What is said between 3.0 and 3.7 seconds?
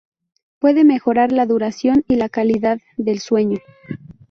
sueño.